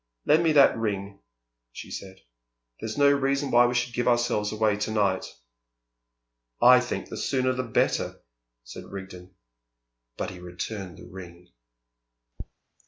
"Lend 0.25 0.41
me 0.43 0.51
that 0.53 0.75
ring," 0.75 1.19
she 1.71 1.91
said. 1.91 2.21
"There's 2.79 2.97
no 2.97 3.11
reason 3.11 3.51
why 3.51 3.67
we 3.67 3.75
should 3.75 3.93
give 3.93 4.07
ourselves 4.07 4.51
away 4.51 4.75
to 4.77 4.89
night." 4.89 5.27
"I 6.59 6.79
think 6.79 7.09
the 7.09 7.15
sooner 7.17 7.53
the 7.53 7.61
better," 7.61 8.19
said 8.63 8.85
Rigden. 8.85 9.35
But 10.17 10.31
he 10.31 10.39
returned 10.39 10.97
the 10.97 11.05
ring. 11.05 11.51